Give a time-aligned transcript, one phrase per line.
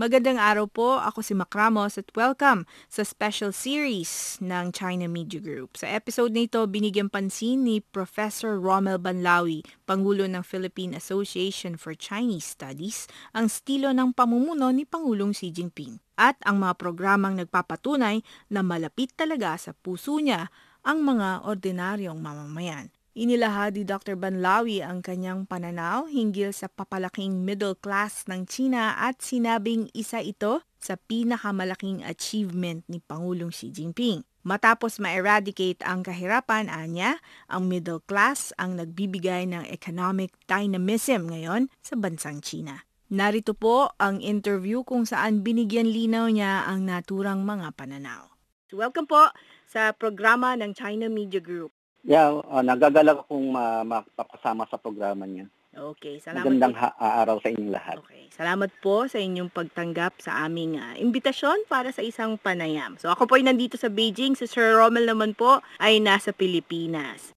[0.00, 5.36] Magandang araw po, ako si Mac Ramos at welcome sa special series ng China Media
[5.36, 5.76] Group.
[5.76, 11.92] Sa episode na ito, binigyan pansin ni Professor Rommel Banlawi, Pangulo ng Philippine Association for
[11.92, 18.24] Chinese Studies, ang estilo ng pamumuno ni Pangulong Xi Jinping at ang mga programang nagpapatunay
[18.48, 20.48] na malapit talaga sa puso niya
[20.80, 22.88] ang mga ordinaryong mamamayan.
[23.20, 24.16] Inilahad ni Dr.
[24.16, 30.64] Banlawi ang kanyang pananaw hinggil sa papalaking middle class ng China at sinabing isa ito
[30.80, 34.24] sa pinakamalaking achievement ni Pangulong Xi Jinping.
[34.40, 42.00] Matapos ma-eradicate ang kahirapan, anya, ang middle class ang nagbibigay ng economic dynamism ngayon sa
[42.00, 42.88] bansang China.
[43.12, 48.32] Narito po ang interview kung saan binigyan linaw niya ang naturang mga pananaw.
[48.72, 49.28] Welcome po
[49.68, 51.76] sa programa ng China Media Group.
[52.00, 55.46] Yeah, uh, nagagalak akong uh, mapapasama sa programa niya.
[55.70, 56.42] Okay, salamat.
[56.42, 57.96] Magandang ha- araw sa inyong lahat.
[58.02, 62.98] Okay, salamat po sa inyong pagtanggap sa aming uh, imbitasyon para sa isang panayam.
[62.98, 67.30] So ako po ay nandito sa Beijing, si Sir Rommel naman po ay nasa Pilipinas.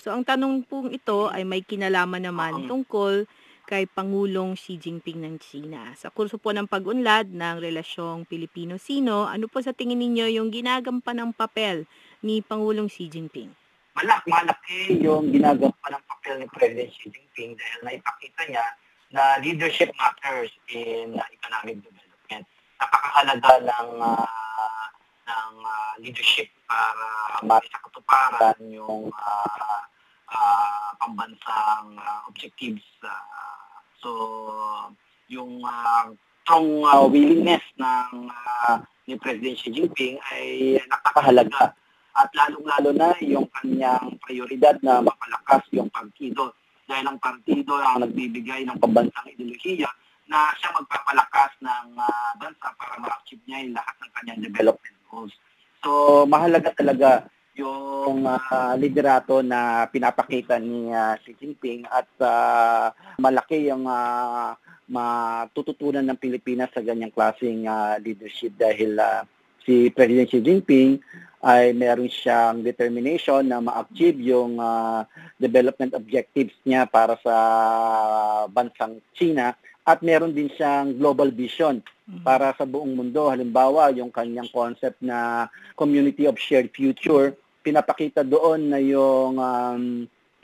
[0.00, 3.28] So ang tanong pong ito ay may kinalaman naman tungkol
[3.64, 5.92] kay Pangulong Xi Jinping ng China.
[5.96, 11.20] Sa kurso po ng pag-unlad ng relasyong Pilipino-Sino, ano po sa tingin ninyo yung ginagampan
[11.20, 11.88] ng papel
[12.20, 13.63] ni Pangulong Xi Jinping?
[13.94, 18.66] Malak, malaki yung ginagawa ng papel ni President Xi Jinping dahil naipakita niya
[19.14, 22.42] na leadership matters in uh, economic development.
[22.82, 24.86] Napakahalaga ng uh,
[25.30, 27.06] ng uh, leadership para
[27.46, 29.80] mari sa katuparan yung uh,
[30.26, 32.82] uh, pambansang uh, objectives.
[32.98, 34.10] Uh, so,
[35.30, 36.10] yung uh,
[36.42, 41.78] strong uh, willingness ng uh, ni President Xi Jinping ay napakahalaga
[42.14, 46.54] at lalong-lalo na yung kanyang prioridad na mapalakas yung partido.
[46.86, 49.90] Dahil ang partido ang nagbibigay ng pambansang ideolohiya
[50.30, 55.34] na siya magpapalakas ng uh, bansa para ma-achieve niya yung lahat ng kanyang development goals.
[55.84, 55.90] So,
[56.24, 63.86] mahalaga talaga yung uh, liderato na pinapakita ni uh, Xi Jinping at uh, malaki yung
[63.86, 64.58] uh,
[64.90, 69.22] matututunan ng Pilipinas sa ganyang klaseng uh, leadership dahil uh,
[69.64, 71.00] si President Xi Jinping
[71.44, 75.04] ay meron siyang determination na ma-achieve yung uh,
[75.36, 77.36] development objectives niya para sa
[78.48, 79.52] bansang China
[79.84, 81.84] at meron din siyang global vision
[82.24, 83.28] para sa buong mundo.
[83.28, 89.84] Halimbawa, yung kanyang concept na community of shared future, pinapakita doon na yung um,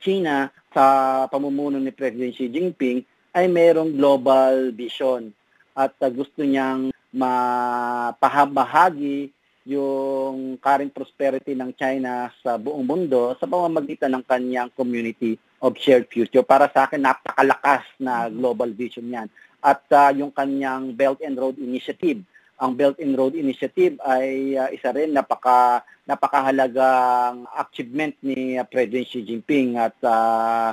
[0.00, 3.04] China sa pamumuno ni President Xi Jinping
[3.36, 5.32] ay merong global vision
[5.76, 9.32] at uh, gusto niyang mapahabahagi
[9.66, 16.06] yung current prosperity ng China sa buong mundo sa pamamagitan ng kanyang community of shared
[16.06, 16.46] future.
[16.46, 19.26] Para sa akin, napakalakas na global vision yan.
[19.58, 22.22] At uh, yung kanyang Belt and Road Initiative.
[22.62, 29.10] Ang Belt and Road Initiative ay uh, isa rin napaka, napakahalagang achievement ni uh, President
[29.10, 30.72] Xi Jinping at uh,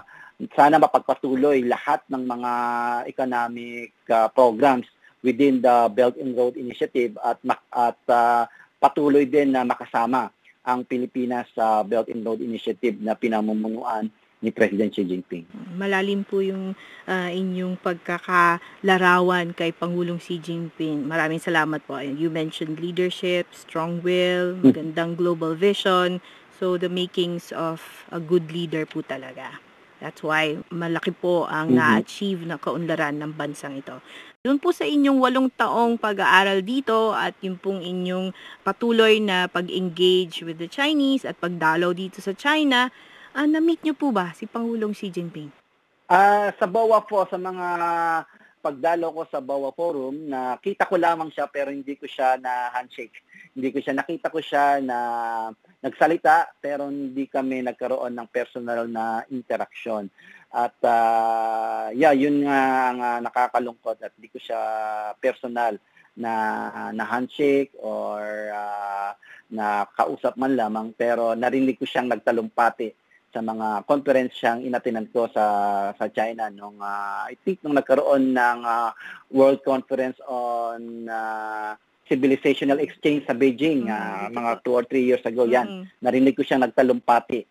[0.54, 2.52] sana mapagpatuloy lahat ng mga
[3.10, 4.88] economic uh, programs
[5.24, 7.40] within the Belt and Road Initiative at
[7.72, 8.44] at uh,
[8.78, 10.30] patuloy din na makasama
[10.64, 14.12] ang Pilipinas sa Belt and Road Initiative na pinamumunuan
[14.44, 15.48] ni President Xi Jinping.
[15.80, 16.76] Malalim po yung
[17.08, 21.08] uh, inyong pagkakalarawan kay Pangulong Xi Jinping.
[21.08, 21.96] Maraming salamat po.
[22.04, 26.20] You mentioned leadership, strong will, magandang global vision.
[26.60, 27.80] So the makings of
[28.12, 29.64] a good leader po talaga.
[30.04, 31.80] That's why malaki po ang mm-hmm.
[31.80, 34.04] na-achieve na kaunlaran ng bansang ito.
[34.44, 38.36] Doon po sa inyong walong taong pag-aaral dito at yung pong inyong
[38.68, 42.92] patuloy na pag-engage with the Chinese at pagdalaw dito sa China,
[43.32, 45.48] uh, na-meet nyo po ba si Pangulong Xi Jinping?
[46.12, 47.68] Uh, sa BOA po, sa mga
[48.60, 52.68] pagdalo ko sa BOA Forum, na kita ko lamang siya pero hindi ko siya na
[52.76, 53.24] handshake.
[53.56, 54.98] Hindi ko siya, nakita ko siya na
[55.84, 60.08] nagsalita pero hindi kami nagkaroon ng personal na interaction.
[60.54, 62.60] At uh, yeah, yun nga
[62.94, 64.62] ang uh, nakakalungkot at di ko siya
[65.20, 65.76] personal
[66.14, 66.34] na
[66.94, 69.12] na handshake or uh,
[69.50, 72.94] na kausap man lamang pero narinig ko siyang nagtalumpati
[73.34, 75.46] sa mga conference siyang inatinan ko sa
[75.98, 78.94] sa China nung uh, I think nung nagkaroon ng uh,
[79.34, 81.74] World Conference on uh,
[82.14, 85.66] Civilizational Exchange sa Beijing uh, mga 2 or 3 years ago yan.
[85.66, 85.86] Mm-hmm.
[86.06, 87.42] Narinig ko siyang nagtalumpati.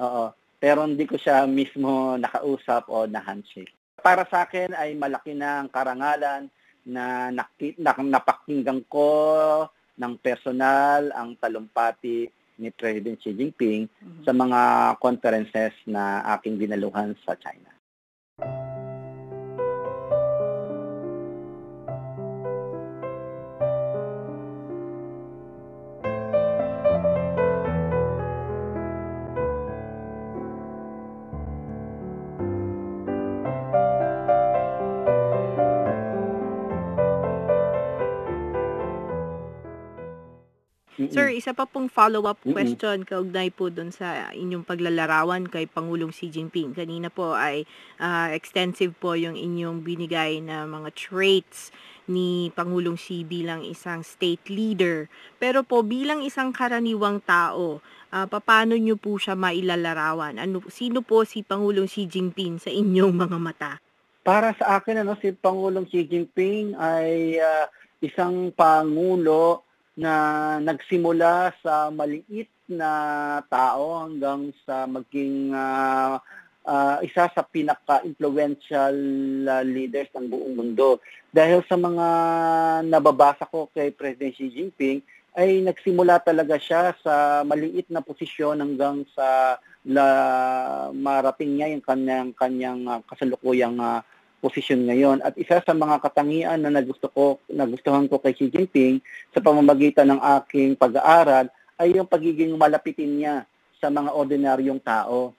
[0.00, 3.72] Oo pero hindi ko siya mismo nakausap o na-handshake.
[4.00, 6.48] Para sa akin ay malaki na ang karangalan
[6.86, 9.08] na nakit, na, napakinggan ko
[9.96, 14.22] ng personal ang talumpati ni President Xi Jinping mm-hmm.
[14.24, 14.60] sa mga
[14.96, 17.75] conferences na aking dinaluhan sa China.
[41.06, 41.14] Mm-mm.
[41.14, 42.50] Sir, isa pa pong follow-up Mm-mm.
[42.50, 46.74] question kaugnay po doon sa inyong paglalarawan kay Pangulong Xi Jinping.
[46.74, 47.62] Kanina po ay
[48.02, 51.70] ah, extensive po yung inyong binigay na mga traits
[52.10, 55.06] ni Pangulong Xi bilang isang state leader.
[55.38, 57.78] Pero po bilang isang karaniwang tao,
[58.10, 60.42] ah, paano nyo po siya mailalarawan?
[60.42, 63.72] Ano, sino po si Pangulong Xi Jinping sa inyong mga mata?
[64.26, 67.70] Para sa akin, ano, si Pangulong Xi Jinping ay ah,
[68.02, 69.65] isang pangulo
[69.96, 70.12] na
[70.60, 72.90] nagsimula sa maliit na
[73.48, 76.20] tao hanggang sa maging ah,
[76.68, 78.96] ah, isa sa pinaka-influential
[79.48, 81.00] ah, leaders ng buong mundo.
[81.32, 82.06] Dahil sa mga
[82.84, 85.00] nababasa ko kay President Xi Jinping,
[85.36, 90.06] ay nagsimula talaga siya sa maliit na posisyon hanggang sa la,
[90.96, 94.04] marating niya yung kanyang kanyang ah, kasalukuyang ah,
[94.40, 95.18] posisyon ngayon.
[95.24, 99.00] At isa sa mga katangian na nagusto ko, nagustuhan ko kay Xi Jinping
[99.32, 103.36] sa pamamagitan ng aking pag-aaral ay yung pagiging malapitin niya
[103.76, 105.36] sa mga ordinaryong tao.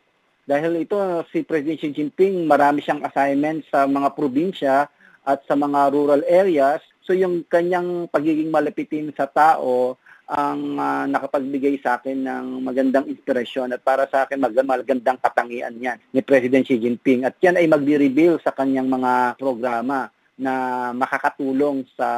[0.48, 0.96] Dahil ito,
[1.34, 4.88] si President Xi Jinping, marami siyang assignment sa mga probinsya
[5.28, 6.80] at sa mga rural areas.
[7.04, 13.72] So yung kanyang pagiging malapitin sa tao ang ah, nakapagbigay sa akin ng magandang inspirasyon
[13.72, 17.24] at para sa akin mag- magandang katangian yan ni President Xi Jinping.
[17.24, 20.54] At yan ay magdi-reveal sa kanyang mga programa na
[20.92, 22.10] makakatulong sa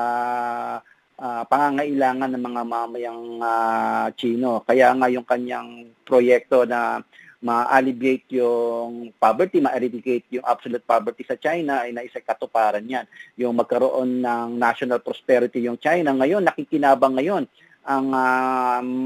[1.21, 4.65] ah, pangangailangan ng mga mamayang ah, Chino.
[4.65, 7.05] Kaya nga yung kanyang proyekto na
[7.39, 13.05] ma-alleviate yung poverty, ma-eradicate yung absolute poverty sa China ay naisa katuparan yan.
[13.38, 16.12] Yung magkaroon ng national prosperity yung China.
[16.12, 17.45] Ngayon, nakikinabang ngayon
[17.89, 18.06] ang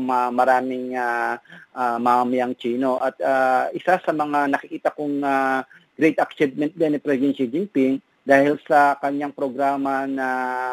[0.03, 1.39] ma- maraming ah,
[1.71, 2.99] ah, mamamayang Chino.
[2.99, 5.63] At ah, isa sa mga nakikita kong ah,
[5.95, 10.27] great achievement din ni President Xi Jinping dahil sa kanyang programa na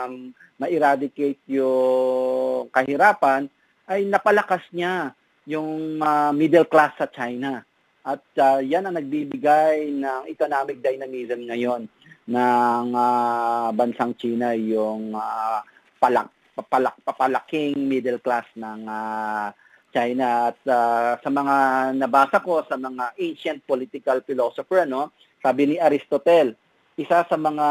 [0.07, 3.47] um, ma-eradicate yung kahirapan
[3.91, 5.15] ay napalakas niya
[5.47, 7.63] yung ah, middle class sa China.
[8.03, 11.87] At ah, yan ang nagbibigay ng economic dynamism ngayon
[12.27, 15.63] ng ah, bansang China yung ah,
[16.01, 19.51] palak, papalak, papalaking middle class ng ah,
[19.91, 20.53] China.
[20.53, 21.57] At ah, sa mga
[21.97, 25.11] nabasa ko sa mga ancient political philosopher, no,
[25.41, 26.53] sabi ni Aristotle,
[27.01, 27.67] isa sa mga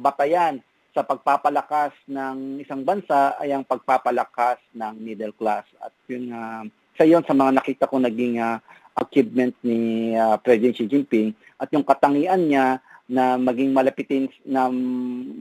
[0.00, 0.56] batayan
[0.94, 5.66] sa pagpapalakas ng isang bansa ay ang pagpapalakas ng middle class.
[5.82, 8.62] At yun, ah, sa yon sa mga nakita ko naging ah,
[8.94, 14.70] achievement ni ah, President Xi Jinping at yung katangian niya na maging malapitin na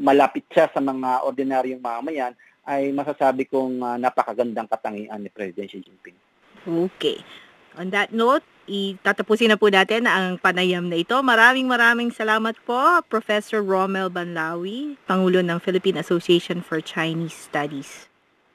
[0.04, 5.84] malapit siya sa mga ordinaryong mamamayan ay masasabi kong ah, napakagandang katangian ni President Xi
[5.84, 6.18] Jinping.
[6.64, 7.20] Okay.
[7.76, 11.18] On that note, itatapusin na po natin ang panayam na ito.
[11.20, 12.80] Maraming maraming salamat po,
[13.10, 18.08] Professor Romel Banlawi, Pangulo ng Philippine Association for Chinese Studies.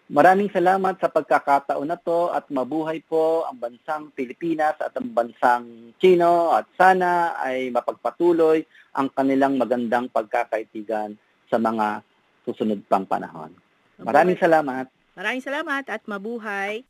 [0.09, 5.92] Maraming salamat sa pagkakataon na to at mabuhay po ang bansang Pilipinas at ang bansang
[6.00, 8.64] Chino at sana ay mapagpatuloy
[8.97, 11.12] ang kanilang magandang pagkakaitigan
[11.52, 12.00] sa mga
[12.49, 13.52] susunod pang panahon.
[14.00, 14.88] Maraming salamat.
[15.19, 16.88] Maraming salamat at mabuhay.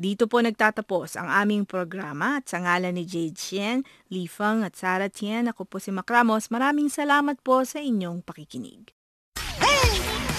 [0.00, 4.72] Dito po nagtatapos ang aming programa at sa ngalan ni Jade Chien, Li Feng at
[4.72, 6.48] Sarah Tien, ako po si Macramos.
[6.48, 8.96] Maraming salamat po sa inyong pakikinig.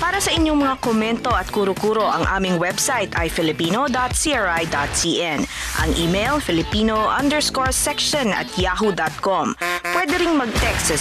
[0.01, 5.39] Para sa inyong mga komento at kuro-kuro, ang aming website ay filipino.cri.cn.
[5.77, 9.53] Ang email, filipino underscore section at yahoo.com.
[10.21, 10.97] Ring mag-text sa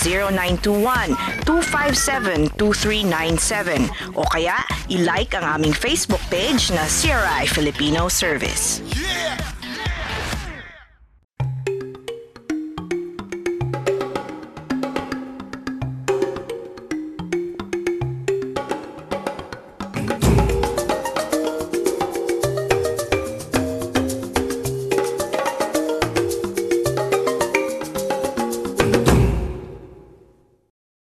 [1.44, 4.56] 0921-257-2397 o kaya
[4.88, 8.80] i-like ang aming Facebook page na CRI Filipino Service.
[8.96, 9.39] Yeah!